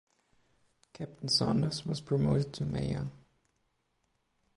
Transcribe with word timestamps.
Captain 0.93 1.27
Saunders 1.29 1.85
was 1.85 2.01
promoted 2.01 2.51
to 2.53 2.65
Major. 2.65 3.11